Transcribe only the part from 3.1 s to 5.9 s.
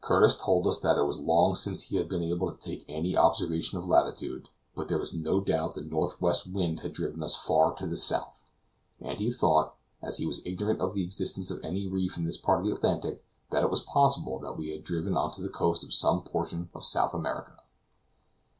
observation of latitude, but there was no doubt the